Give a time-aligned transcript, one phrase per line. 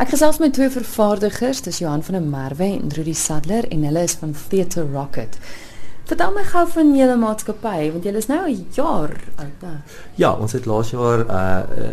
[0.00, 4.02] Ek gesels met twee vervaardigers, dis Johan van der Merwe en Rudy Sadler en hulle
[4.08, 5.34] is van Theatre Rocket.
[6.08, 9.66] Vertel my gou van julle maatskappy want julle is nou 'n jaar oud.
[10.16, 11.92] Ja, ons het laas jaar uh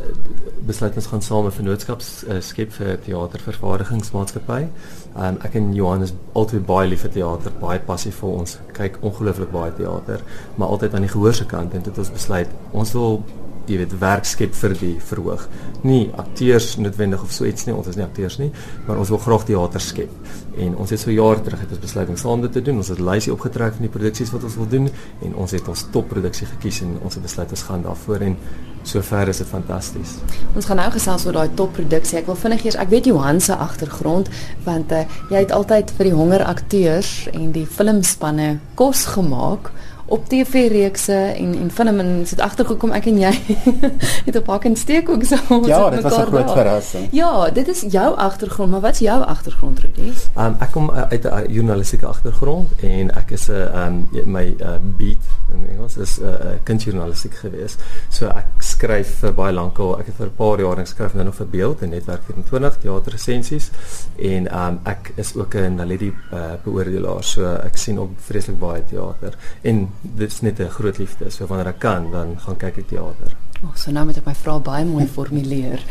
[0.65, 4.67] besluit ons gaan saam 'n vennootskap uh, skep vir teatervervaardigingsmaatskappy.
[5.15, 8.58] Um ek en Johan is altyd baie lief vir teater, baie passief vir ons.
[8.71, 10.24] Kyk ongelooflik baie teater,
[10.55, 13.24] maar altyd aan die gehoor se kant en dit ons besluit ons wil
[13.70, 15.47] jy weet werk skep vir die verhoog.
[15.83, 18.52] Nie akteurs noodwendig of so iets nie, ons is nie akteurs nie,
[18.88, 20.14] maar ons wil graag teater skep.
[20.58, 22.77] En ons het so jaar terug het ons besluit om saam dit te doen.
[22.82, 24.90] Ons het 'n lysie opgetrek van die produksies wat ons wil doen
[25.22, 28.38] en ons het ons topproduksie gekies en ons het besluit ons gaan daarvoor en
[28.84, 30.16] sover is dit fantasties.
[30.55, 32.18] Ons gaan nou gesels oor daai topproduksie.
[32.22, 34.30] Ek wil vinnig eers, ek weet Johan se agtergrond
[34.63, 39.72] want uh, jy het altyd vir die honger akteurs en die filmspanne kos gemaak
[40.08, 43.34] op TV-reekse en en van hom het agtergekom ek en jy
[44.28, 45.36] het op hak en steek ook so
[45.68, 47.08] Ja, dit was 'n groot verrassing.
[47.12, 50.12] Ja, dit is jou agtergrond, maar wat's jou agtergrond, Rudy?
[50.38, 54.80] Um, ek kom uh, uit 'n journalistieke agtergrond en ek is 'n um, my uh,
[54.82, 56.32] beat in Engels is 'n uh,
[56.64, 57.76] kindjournalistiek gewees.
[58.10, 58.46] So ek
[58.78, 59.96] skryf vir baie lank al.
[60.00, 62.78] Ek het vir 'n paar jaar lank skryf nou nog vir beeld en netwerk 24
[62.84, 63.72] teaterresensies
[64.17, 67.23] en um, ek is ook 'n Naledi uh, beoordelaar.
[67.23, 69.33] So ek sien op vreeslik baie teater
[69.64, 71.30] en dit is net 'n groot liefde.
[71.30, 73.36] So wanneer ek kan, dan gaan kyk ek teater.
[73.64, 75.81] Oh, so nou moet ek my vrae baie mooi formuleer.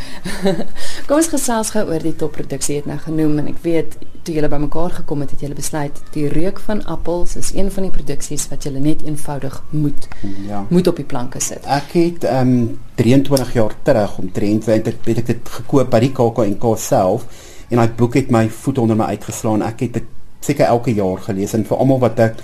[1.06, 4.50] Kom ons gesels gou oor die topproduksie het nou genoem en ek weet toe julle
[4.50, 8.48] bymekaar gekom het, het julle besluit die reuk van appels is een van die produksies
[8.50, 10.08] wat julle net eenvoudig moet
[10.48, 10.64] ja.
[10.68, 11.64] moet op die planke sit.
[11.64, 16.00] Ek het ehm um, 23 jaar terug omtrent weet ek weet ek dit gekoop by
[16.00, 17.26] die KAK&K self
[17.68, 19.62] en daai boek het my voet onder my uitgeslaan.
[19.66, 22.40] Ek het dit seker elke jaar gelees en vir almal wat ek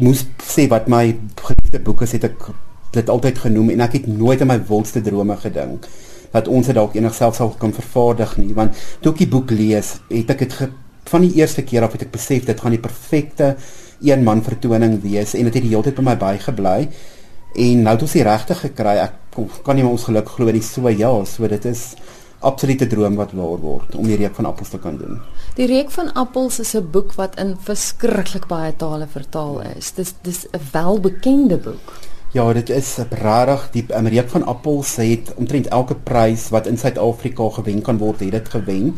[0.00, 1.04] moes sê wat my
[1.36, 2.50] geliefde boeke is, het ek
[2.94, 5.86] dit altyd genoem en ek het nooit in my wildste drome gedink
[6.32, 9.98] dat ons dit dalk enigsins sou kan vervaardig nie want toe ek die boek lees,
[10.10, 10.58] het ek dit
[11.10, 13.56] van die eerste keer af het ek besef dit gaan die perfekte
[14.00, 16.78] een man vertoning wees en dit het die hele tyd by my bygebly
[17.56, 19.18] en nou het ons die regte gekry ek
[19.64, 21.94] kan nie ons geluk glo nie so ja so dit is
[22.40, 25.18] absolute droom wat waar word om die reek van appels te kan doen.
[25.58, 29.92] Die reek van appels is 'n boek wat in verskriklik baie tale vertaal is.
[29.92, 32.09] Dis dis 'n welbekende boek.
[32.30, 36.76] Ja, dit is regtig die um, reek van appels het omtrent elke prys wat in
[36.78, 38.92] Suid-Afrika gewen kan word, het dit gewen.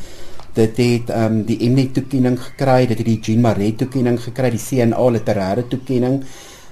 [0.52, 4.50] Dit het ehm um, die Mnet toekenning gekry, dit het die Jean Marais toekenning gekry,
[4.52, 6.18] die CNA literêre toekenning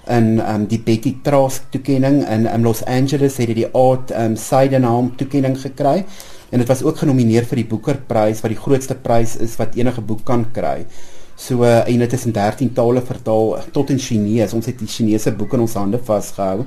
[0.05, 4.13] en ehm um, die Betty Trask toekenning in in Los Angeles het dit die Art
[4.13, 6.05] ehm um, Sydenham toekenning gekry
[6.51, 10.05] en dit was ook genomineer vir die Booker-prys wat die grootste prys is wat enige
[10.05, 10.85] boek kan kry.
[11.41, 14.55] So uh, en dit is in 13 tale vertaal tot in Chinese.
[14.57, 16.67] Ons het die Chinese boek in ons hande vasgehou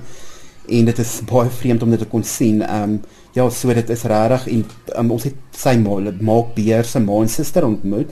[0.64, 2.64] en dit is baie vreemd om dit te kon sien.
[2.66, 3.02] Ehm um,
[3.34, 4.64] ja, so dit is regtig en
[5.02, 8.12] um, ons het sy maak beer se ma en suster ontmoet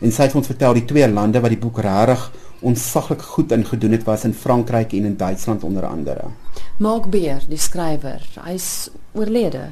[0.00, 2.24] en sy het ons vertel die twee lande wat die boek regtig
[2.62, 6.30] onsaglik goed ingedoen het was in Frankryk en in Duitsland onder andere.
[6.78, 9.68] Mark Beer, die skrywer, hy's oorlede.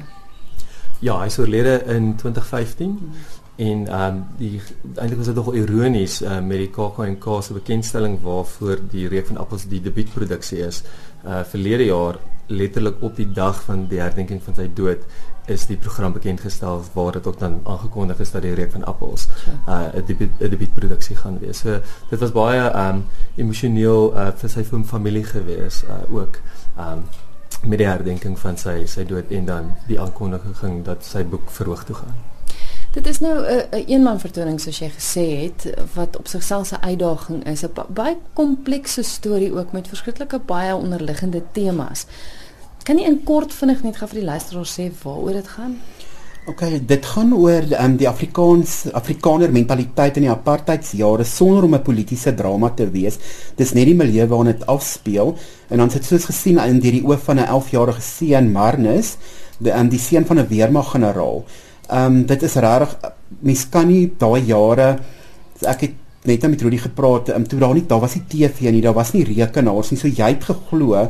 [1.01, 3.40] Ja, hy is oorlede in 2015 mm.
[3.61, 4.61] En ehm um, die
[4.95, 9.37] eintlik was dit nogal ironies uh, met die KAK&K se bekendstelling waarvoor die reek van
[9.37, 10.81] appels die debuutproduksie is.
[11.25, 12.17] Uh verlede jaar
[12.47, 15.05] letterlik op die dag van die herdenking van sy dood
[15.51, 18.87] is die program bekend gestel waar dit ook dan aangekondig is dat die reek van
[18.93, 19.27] appels
[19.67, 21.61] uh 'n debuut 'n debuutproduksie gaan wees.
[21.61, 21.79] So
[22.09, 23.05] dit was baie ehm um,
[23.35, 26.41] emosioneel uh vir sy familie gewees uh ook
[26.77, 27.03] ehm um,
[27.61, 31.83] met die herdenking van sy sy dood en dan die aankondiging dat sy boek verhoog
[31.83, 32.30] toe gaan.
[32.91, 36.83] Dit is nou 'n uh, eenman vertoning soos jy gesê het wat op sigself 'n
[36.83, 42.05] uitdaging is, 'n baie komplekse storie ook met verskriklike baie onderliggende temas.
[42.83, 45.79] Kan jy in kort vinnig net gou vir die luisteraars sê waaroor dit gaan?
[46.45, 51.81] OK, dit gaan oor um, die Afrikaans Afrikaner mentaliteit in die apartheidsjare sonder om 'n
[51.81, 53.17] politieke drama te wees.
[53.55, 55.37] Dis net die milieu waarin dit afspeel
[55.69, 59.17] en dan sit soos gesien in deur die oë van 'n 11-jarige seun Marnus,
[59.59, 61.45] die um, die seun van 'n weermaggeneraal.
[61.91, 62.95] Ehm um, dit is regtig
[63.39, 64.95] mens kan nie daai jare
[65.67, 68.81] ek het net met Rudy gepraat, um, toe daar nie daar was nie TV nie,
[68.81, 71.07] daar was nie rekenaars nie, so jy het geglo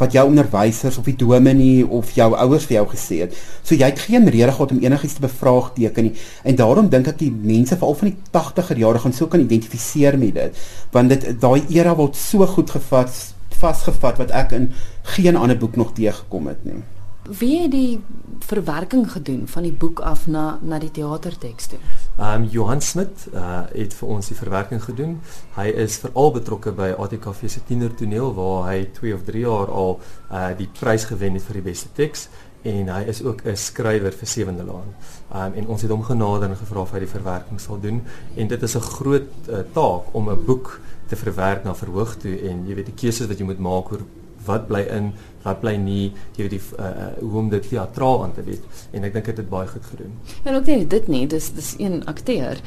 [0.00, 3.34] wat jou onderwysers of die dominee of jou ouers vir jou gesê het.
[3.62, 6.14] So jy het geen rede gehad om enigiets te bevraagteken nie.
[6.48, 10.16] En daarom dink ek die mense veral van die 80er jare gaan so kan identifiseer
[10.18, 10.62] met dit,
[10.96, 13.12] want dit daai era word so goed gevat
[13.60, 14.70] vasgevat wat ek in
[15.16, 16.80] geen ander boek nog teëgekom het nie.
[17.28, 18.00] Wie het die
[18.38, 21.78] verwerking gedoen van die boek af na na die teaterteks toe?
[22.18, 25.18] Ehm um, Johan Smit uh, het vir ons die verwerking gedoen.
[25.54, 30.00] Hy is veral betrokke by ATKV se tienertoneel waar hy 2 of 3 jaar al
[30.00, 32.28] uh, die prys gewen het vir die beste teks
[32.62, 34.94] en hy is ook 'n skrywer vir Sewende Laan.
[35.32, 38.02] Um en ons het hom genader en gevra of hy die verwerking sal doen
[38.36, 42.40] en dit is 'n groot uh, taak om 'n boek te verwerk na verhoog toe
[42.48, 44.02] en jy weet die keuses wat jy moet maak oor
[44.46, 45.12] wat bly in,
[45.44, 49.04] wat bly nie, jy weet die uh, hoe om dit teatraal aan te bied en
[49.08, 50.12] ek dink dit het baie goed gedoen.
[50.44, 52.60] En ook nie dit nie, dis dis een akteur.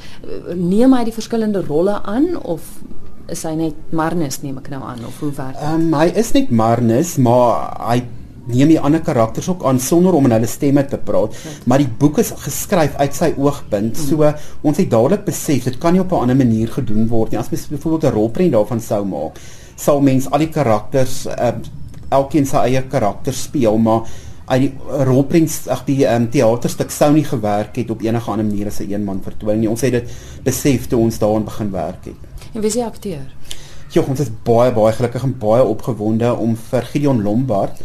[0.56, 2.66] Neem hy die verskillende rolle aan of
[3.32, 5.64] is hy net Marnus neem ek nou aan of hoe werk dit?
[5.64, 8.02] Ehm um, hy is net Marnus, maar hy
[8.52, 11.36] neem die ander karakters ook aan sonder om in hulle stemme te praat.
[11.40, 11.54] Ja.
[11.72, 13.96] Maar die boek is geskryf uit sy oogpunt.
[13.96, 14.08] Mm.
[14.10, 14.32] So
[14.68, 17.40] ons het dadelik besef dit kan nie op 'n ander manier gedoen word nie.
[17.40, 19.40] As mens byvoorbeeld 'n rolprent daarvan sou maak,
[19.84, 21.80] sal mens al die karakters ehm uh,
[22.14, 24.04] elkeen sy eie karakter speel, maar
[24.46, 28.68] uit die rolprent ag die um, teaterstuk sou nie gewerk het op enige ander manier
[28.68, 29.70] as 'n een man vertoning nie.
[29.70, 30.12] Ons het dit
[30.44, 32.20] besef toe ons daaraan begin werk het.
[32.54, 33.26] En wie is die akteur?
[33.94, 37.82] Ja, ons is baie baie gelukkig en baie opgewonde om vir Gideon Lombard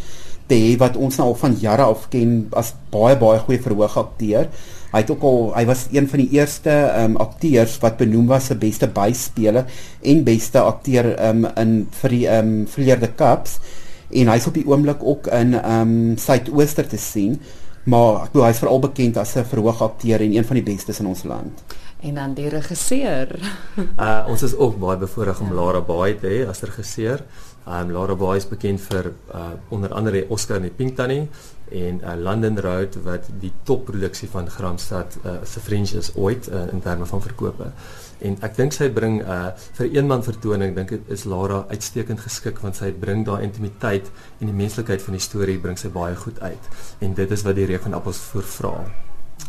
[0.49, 4.49] te hê wat ons nou al van jare af ken as baie baie goeie verhoogakteur.
[4.93, 8.27] Hy het ook al hy was een van die eerste ehm um, akteurs wat benoem
[8.31, 9.69] was as beste byspeler
[10.03, 13.59] en beste akteur ehm um, in vir die ehm um, Verleerde Cups
[14.09, 17.37] en hy's op die oomblik ook in ehm um, Suidooster te sien
[17.89, 21.13] maar ek bedoel hy's veral bekend as 'n verhoogakteur en een van die bestes in
[21.13, 21.65] ons land
[22.01, 23.33] en dan die regisseur.
[23.99, 27.25] uh ons is ook baie bevoorreg om Lara Baai te hê as regisseur.
[27.69, 31.29] Um Lara Baai is bekend vir uh onder andere Oscar en die Pink Tannie
[31.69, 36.63] en uh, London Road wat die topproduksie van Gramstad uh, se French is ooit uh,
[36.73, 37.67] in terme van verkope.
[38.25, 42.63] En ek dink sy bring uh vir eenman vertoning dink ek is Lara uitstekend geskik
[42.65, 46.41] want sy bring daai intimiteit en die menslikheid van die storie bring sy baie goed
[46.41, 46.71] uit.
[47.05, 48.73] En dit is wat die reek van appels voorvra.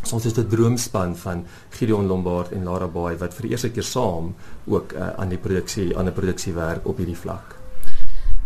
[0.02, 3.70] So ons is 'n droomspan van Gideon Lombard en Lara Baai wat vir die eerste
[3.70, 4.34] keer saam
[4.66, 7.59] ook uh, aan die produksie aan 'n produksie werk op hierdie vlak.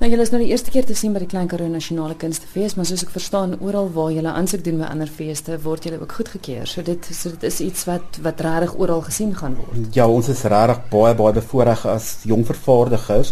[0.01, 2.73] Nou julle is nou die eerste keer te sien by die Klein Karoo Nasionale Kunstefees,
[2.75, 6.17] maar soos ek verstaan, oral waar julle aansoek doen by ander feeste, word julle ook
[6.17, 6.67] goedgekeur.
[6.67, 9.95] So dit so dit is iets wat wat regtig oral gesien gaan word.
[9.95, 13.31] Ja, ons is regtig baie baie bevoorreg as jong vervaardigers.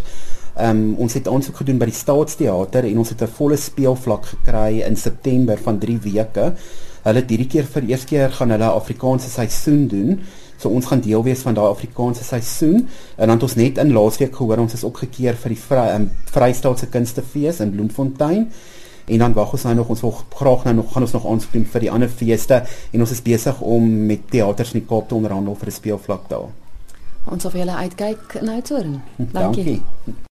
[0.53, 4.31] Ehm um, ons het aansoek gedoen by die Staatsteater en ons het 'n volle speelvlak
[4.31, 6.53] gekry in September van 3 weke.
[7.03, 10.21] Hulle het hierdie keer vir eers keer gaan hulle Afrikaanse seisoen doen.
[10.63, 12.87] So ons gaan deel wees van daai Afrikaanse seisoen.
[13.17, 15.89] En dan het ons net in laasweek gehoor ons is ook gekeer vir die Vry,
[15.97, 18.47] um, Vrystaatse Kunstefees in Bloemfontein.
[19.11, 21.67] En dan wag ons nou nog ons wil graag nou nog gaan ons nog aanspreek
[21.75, 22.63] vir die ander feeste
[22.93, 26.29] en ons is besig om met teaters in die Kaap te onderhandel vir 'n speelvlak
[26.31, 26.51] daar.
[27.27, 29.03] Ons sal vir julle uitkyk na Oudtshoorn.
[29.17, 29.65] Dankie.
[29.65, 30.31] Dankie.